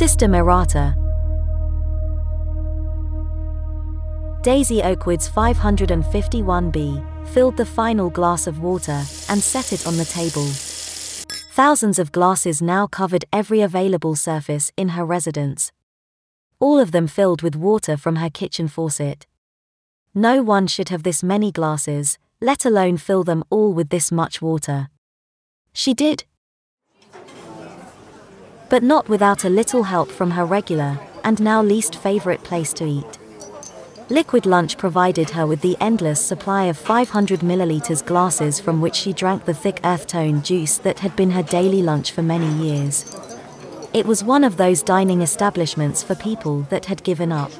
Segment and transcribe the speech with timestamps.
[0.00, 0.96] System errata.
[4.42, 10.46] Daisy Oakwood's 551B filled the final glass of water and set it on the table.
[11.52, 15.70] Thousands of glasses now covered every available surface in her residence.
[16.58, 19.26] All of them filled with water from her kitchen faucet.
[20.14, 24.42] No one should have this many glasses, let alone fill them all with this much
[24.42, 24.88] water.
[25.72, 26.24] She did.
[28.68, 32.84] But not without a little help from her regular, and now least favorite place to
[32.84, 33.18] eat.
[34.08, 39.12] Liquid Lunch provided her with the endless supply of 500 milliliters glasses from which she
[39.12, 43.16] drank the thick earth tone juice that had been her daily lunch for many years.
[43.94, 47.52] It was one of those dining establishments for people that had given up.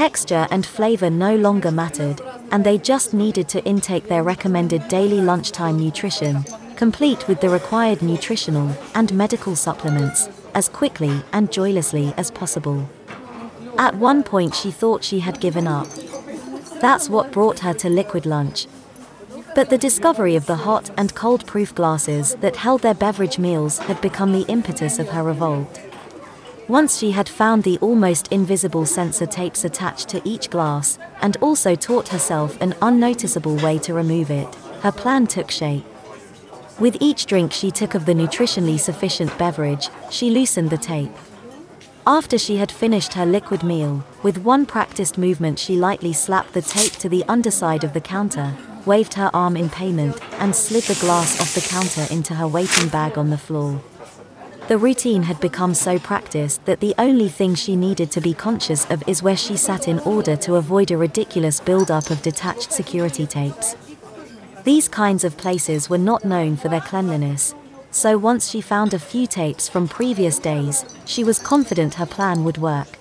[0.00, 5.20] Texture and flavor no longer mattered, and they just needed to intake their recommended daily
[5.20, 6.42] lunchtime nutrition,
[6.74, 12.88] complete with the required nutritional and medical supplements, as quickly and joylessly as possible.
[13.76, 15.88] At one point, she thought she had given up.
[16.80, 18.68] That's what brought her to Liquid Lunch.
[19.54, 23.76] But the discovery of the hot and cold proof glasses that held their beverage meals
[23.80, 25.78] had become the impetus of her revolt.
[26.70, 31.74] Once she had found the almost invisible sensor tapes attached to each glass, and also
[31.74, 35.84] taught herself an unnoticeable way to remove it, her plan took shape.
[36.78, 41.10] With each drink she took of the nutritionally sufficient beverage, she loosened the tape.
[42.06, 46.62] After she had finished her liquid meal, with one practiced movement she lightly slapped the
[46.62, 51.00] tape to the underside of the counter, waved her arm in payment, and slid the
[51.00, 53.82] glass off the counter into her waiting bag on the floor.
[54.70, 58.88] The routine had become so practiced that the only thing she needed to be conscious
[58.88, 63.26] of is where she sat in order to avoid a ridiculous build-up of detached security
[63.26, 63.74] tapes.
[64.62, 67.52] These kinds of places were not known for their cleanliness,
[67.90, 72.44] so once she found a few tapes from previous days, she was confident her plan
[72.44, 72.94] would work.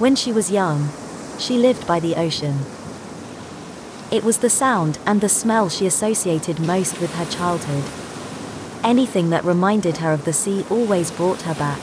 [0.00, 0.88] When she was young,
[1.38, 2.58] she lived by the ocean.
[4.10, 7.84] It was the sound and the smell she associated most with her childhood.
[8.84, 11.80] Anything that reminded her of the sea always brought her back.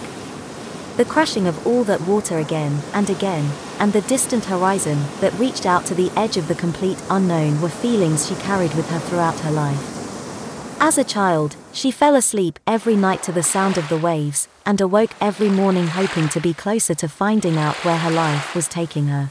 [0.95, 5.66] The crashing of all that water again and again, and the distant horizon that reached
[5.66, 9.40] out to the edge of the complete unknown were feelings she carried with her throughout
[9.40, 10.79] her life.
[10.79, 14.79] As a child, she fell asleep every night to the sound of the waves, and
[14.79, 19.07] awoke every morning hoping to be closer to finding out where her life was taking
[19.07, 19.29] her.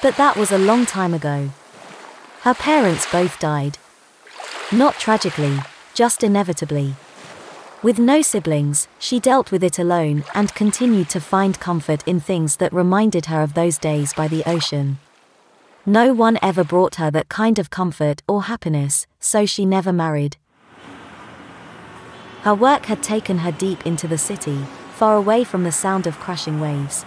[0.00, 1.50] But that was a long time ago.
[2.42, 3.78] Her parents both died.
[4.70, 5.58] Not tragically,
[5.92, 6.94] just inevitably.
[7.82, 12.56] With no siblings, she dealt with it alone and continued to find comfort in things
[12.56, 14.98] that reminded her of those days by the ocean.
[15.86, 20.36] No one ever brought her that kind of comfort or happiness, so she never married.
[22.42, 26.20] Her work had taken her deep into the city, far away from the sound of
[26.20, 27.04] crashing waves.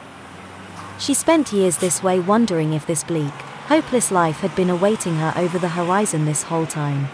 [1.00, 3.34] She spent years this way wondering if this bleak,
[3.72, 7.08] hopeless life had been awaiting her over the horizon this whole time.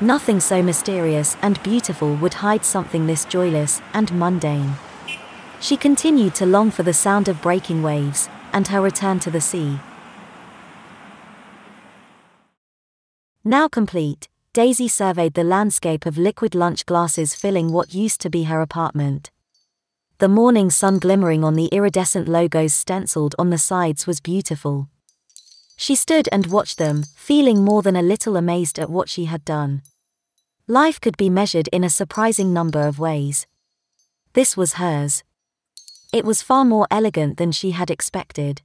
[0.00, 4.76] Nothing so mysterious and beautiful would hide something this joyless and mundane.
[5.60, 9.42] She continued to long for the sound of breaking waves and her return to the
[9.42, 9.78] sea.
[13.44, 18.44] Now complete, Daisy surveyed the landscape of liquid lunch glasses filling what used to be
[18.44, 19.30] her apartment.
[20.20, 24.88] The morning sun glimmering on the iridescent logos stenciled on the sides was beautiful.
[25.76, 29.44] She stood and watched them, feeling more than a little amazed at what she had
[29.44, 29.82] done.
[30.66, 33.46] Life could be measured in a surprising number of ways.
[34.32, 35.22] This was hers.
[36.12, 38.62] It was far more elegant than she had expected.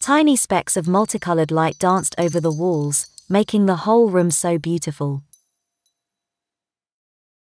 [0.00, 5.22] Tiny specks of multicolored light danced over the walls, making the whole room so beautiful.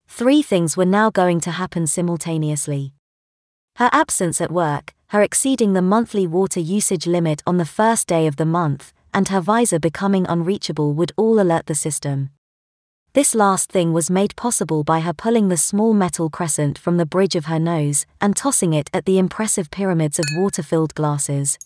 [0.07, 2.93] Three things were now going to happen simultaneously.
[3.77, 8.27] Her absence at work, her exceeding the monthly water usage limit on the first day
[8.27, 12.31] of the month, and her visor becoming unreachable would all alert the system.
[13.13, 17.07] This last thing was made possible by her pulling the small metal crescent from the
[17.07, 21.61] bridge of her nose and tossing it at the impressive pyramids of water filled glasses.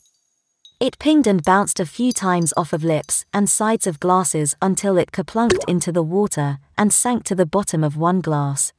[0.79, 4.99] It pinged and bounced a few times off of lips and sides of glasses until
[4.99, 8.75] it kaplunked into the water and sank to the bottom of one glass.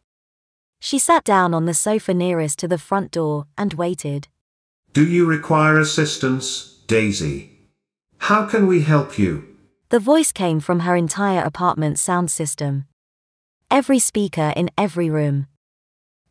[0.79, 4.27] She sat down on the sofa nearest to the front door and waited.
[4.91, 7.51] Do you require assistance, Daisy?
[8.17, 9.45] How can we help you?
[9.89, 12.85] The voice came from her entire apartment sound system.
[13.69, 15.45] Every speaker in every room.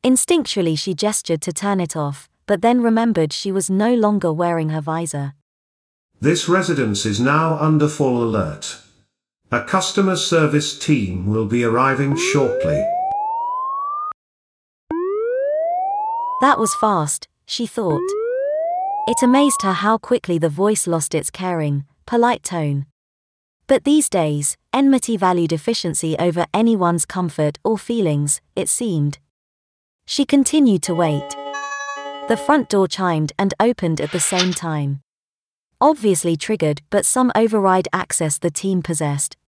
[0.02, 4.70] Instinctually, she gestured to turn it off, but then remembered she was no longer wearing
[4.70, 5.34] her visor.
[6.20, 8.81] This residence is now under full alert.
[9.52, 12.84] A customer service team will be arriving shortly.
[16.40, 18.27] That was fast, she thought.
[19.08, 22.84] It amazed her how quickly the voice lost its caring, polite tone.
[23.66, 29.19] But these days, enmity valued efficiency over anyone's comfort or feelings, it seemed.
[30.05, 31.26] She continued to wait.
[32.28, 35.00] The front door chimed and opened at the same time.
[35.81, 39.38] Obviously triggered, but some override access the team possessed.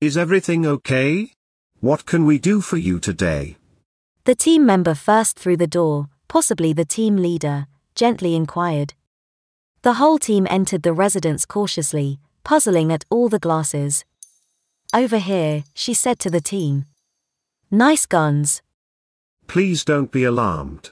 [0.00, 1.32] Is everything okay?
[1.80, 3.58] What can we do for you today?
[4.24, 8.94] The team member first through the door, possibly the team leader, gently inquired.
[9.82, 14.04] The whole team entered the residence cautiously, puzzling at all the glasses.
[14.94, 16.84] Over here, she said to the team.
[17.70, 18.62] Nice guns.
[19.46, 20.90] Please don't be alarmed.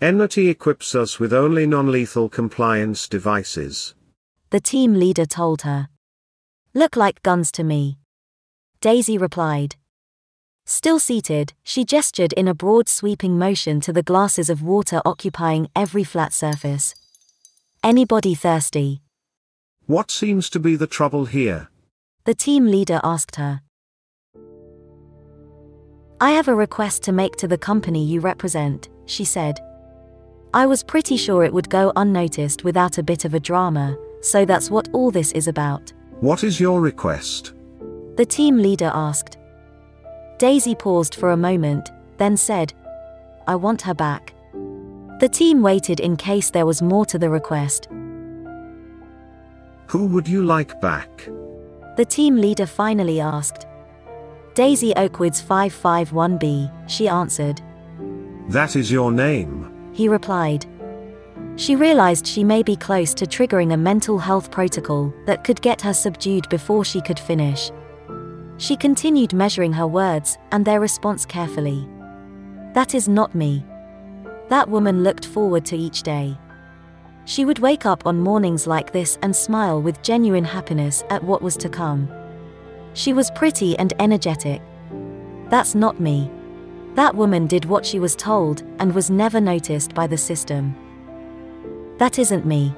[0.00, 3.94] Enmity equips us with only non-lethal compliance devices.
[4.50, 5.88] The team leader told her.
[6.74, 7.98] Look like guns to me.
[8.80, 9.76] Daisy replied.
[10.68, 15.68] Still seated, she gestured in a broad sweeping motion to the glasses of water occupying
[15.76, 16.92] every flat surface.
[17.84, 19.00] Anybody thirsty?
[19.86, 21.68] What seems to be the trouble here?
[22.24, 23.60] The team leader asked her.
[26.20, 29.60] I have a request to make to the company you represent, she said.
[30.52, 34.44] I was pretty sure it would go unnoticed without a bit of a drama, so
[34.44, 35.92] that's what all this is about.
[36.18, 37.52] What is your request?
[38.16, 39.38] The team leader asked.
[40.38, 42.74] Daisy paused for a moment, then said,
[43.46, 44.34] I want her back.
[45.20, 47.88] The team waited in case there was more to the request.
[49.86, 51.28] Who would you like back?
[51.96, 53.66] The team leader finally asked.
[54.54, 57.62] Daisy Oakwoods 551B, she answered.
[58.48, 59.90] That is your name.
[59.94, 60.66] He replied.
[61.56, 65.80] She realized she may be close to triggering a mental health protocol that could get
[65.80, 67.70] her subdued before she could finish.
[68.58, 71.86] She continued measuring her words and their response carefully.
[72.72, 73.64] That is not me.
[74.48, 76.38] That woman looked forward to each day.
[77.24, 81.42] She would wake up on mornings like this and smile with genuine happiness at what
[81.42, 82.08] was to come.
[82.94, 84.62] She was pretty and energetic.
[85.50, 86.30] That's not me.
[86.94, 90.74] That woman did what she was told and was never noticed by the system.
[91.98, 92.74] That isn't me.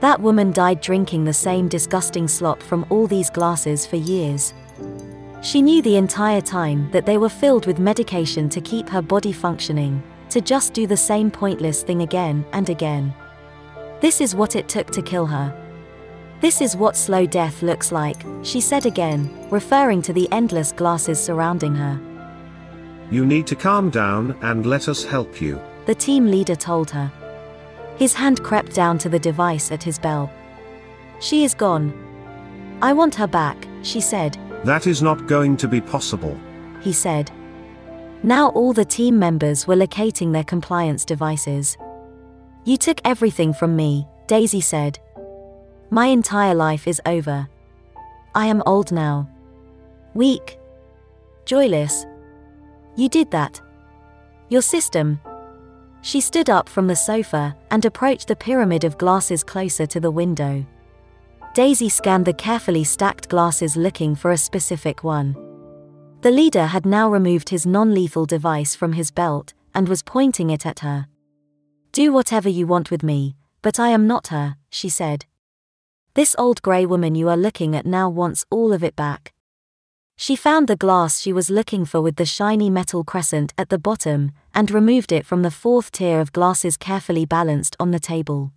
[0.00, 4.54] That woman died drinking the same disgusting slop from all these glasses for years.
[5.40, 9.32] She knew the entire time that they were filled with medication to keep her body
[9.32, 13.14] functioning, to just do the same pointless thing again and again.
[14.00, 15.54] This is what it took to kill her.
[16.40, 21.22] This is what slow death looks like, she said again, referring to the endless glasses
[21.22, 22.00] surrounding her.
[23.10, 25.60] You need to calm down and let us help you.
[25.86, 27.10] The team leader told her.
[27.96, 30.30] His hand crept down to the device at his belt.
[31.20, 31.92] She is gone.
[32.82, 36.38] I want her back, she said, That is not going to be possible.
[36.80, 37.30] he said.
[38.22, 41.76] Now all the team members were locating their compliance devices.
[42.64, 44.98] You took everything from me, Daisy said.
[45.90, 47.48] My entire life is over.
[48.34, 49.28] I am old now.
[50.14, 50.58] Weak.
[51.46, 52.04] Joyless.
[52.96, 53.60] You did that.
[54.48, 55.20] Your system.
[56.02, 60.10] She stood up from the sofa and approached the pyramid of glasses closer to the
[60.10, 60.64] window.
[61.54, 65.36] Daisy scanned the carefully stacked glasses looking for a specific one.
[66.20, 70.50] The leader had now removed his non lethal device from his belt and was pointing
[70.50, 71.06] it at her.
[71.92, 75.26] Do whatever you want with me, but I am not her, she said.
[76.14, 79.32] This old grey woman you are looking at now wants all of it back.
[80.16, 83.78] She found the glass she was looking for with the shiny metal crescent at the
[83.78, 88.52] bottom and removed it from the fourth tier of glasses carefully balanced on the table.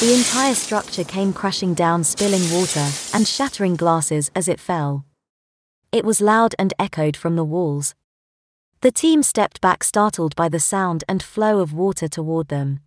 [0.00, 5.04] The entire structure came crashing down, spilling water and shattering glasses as it fell.
[5.92, 7.94] It was loud and echoed from the walls.
[8.80, 12.80] The team stepped back, startled by the sound and flow of water toward them.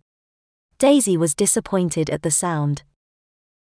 [0.78, 2.82] Daisy was disappointed at the sound.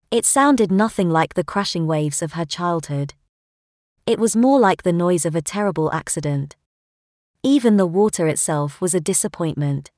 [0.09, 3.13] It sounded nothing like the crashing waves of her childhood.
[4.07, 6.55] It was more like the noise of a terrible accident.
[7.43, 9.91] Even the water itself was a disappointment.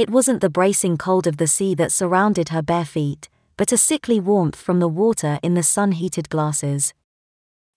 [0.00, 3.28] It wasn't the bracing cold of the sea that surrounded her bare feet,
[3.58, 6.94] but a sickly warmth from the water in the sun heated glasses.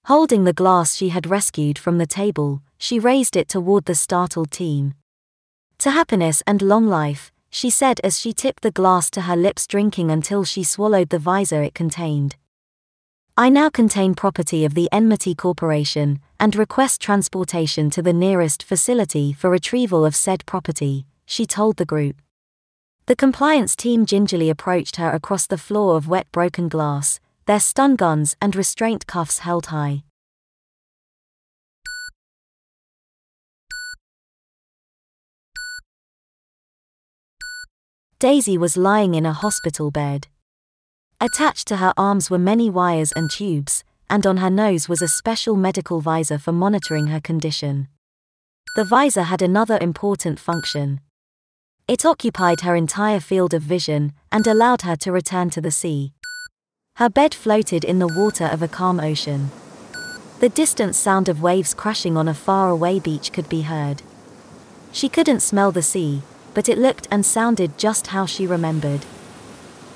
[0.06, 4.52] Holding the glass she had rescued from the table, she raised it toward the startled
[4.52, 4.94] team.
[5.80, 9.68] To happiness and long life, she said as she tipped the glass to her lips,
[9.68, 12.38] drinking until she swallowed the visor it contained.
[13.36, 19.34] I now contain property of the Enmity Corporation and request transportation to the nearest facility
[19.34, 22.22] for retrieval of said property, she told the group.
[23.06, 27.96] The compliance team gingerly approached her across the floor of wet broken glass, their stun
[27.96, 30.04] guns and restraint cuffs held high.
[38.20, 40.28] Daisy was lying in a hospital bed.
[41.20, 45.10] Attached to her arms were many wires and tubes, and on her nose was a
[45.10, 47.90] special medical visor for monitoring her condition.
[48.78, 51.02] The visor had another important function.
[51.86, 56.14] It occupied her entire field of vision and allowed her to return to the sea.
[56.96, 59.52] Her bed floated in the water of a calm ocean.
[60.40, 64.02] The distant sound of waves crashing on a far-away beach could be heard.
[64.94, 66.22] She couldn't smell the sea,
[66.54, 69.06] but it looked and sounded just how she remembered.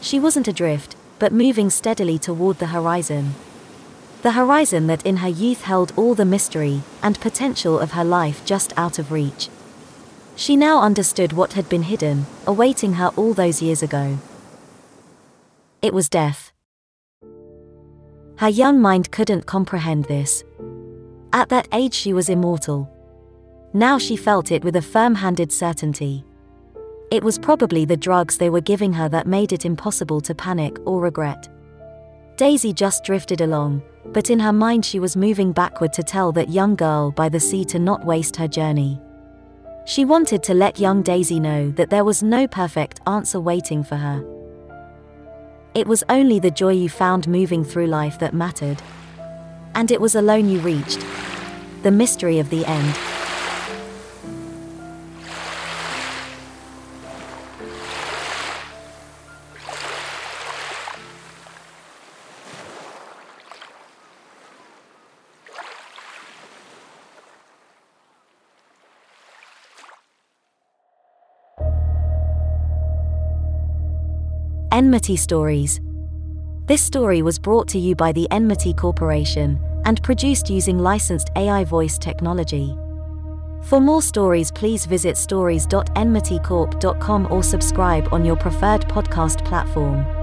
[0.02, 3.36] She wasn't adrift, but moving steadily toward the horizon.
[4.24, 8.44] The horizon that in her youth held all the mystery and potential of her life
[8.44, 9.48] just out of reach.
[10.38, 14.20] She now understood what had been hidden, awaiting her all those years ago.
[15.82, 16.52] It was death.
[18.38, 20.44] Her young mind couldn't comprehend this.
[21.34, 22.88] At that age, she was immortal.
[23.74, 26.24] Now she felt it with a firm handed certainty.
[27.10, 30.78] It was probably the drugs they were giving her that made it impossible to panic
[30.86, 31.50] or regret.
[32.36, 33.82] Daisy just drifted along,
[34.14, 37.40] but in her mind she was moving backward to tell that young girl by the
[37.40, 39.02] sea to not waste her journey.
[39.88, 43.96] She wanted to let young Daisy know that there was no perfect answer waiting for
[43.96, 44.22] her.
[45.74, 48.82] It was only the joy you found moving through life that mattered.
[49.76, 51.06] And it was alone you reached.
[51.84, 53.17] The mystery of the end.
[74.78, 75.82] Enmity Stories.
[76.68, 81.64] This story was brought to you by the Enmity Corporation and produced using licensed AI
[81.64, 82.78] voice technology.
[83.64, 90.17] For more stories, please visit stories.enmitycorp.com or subscribe on your preferred podcast platform.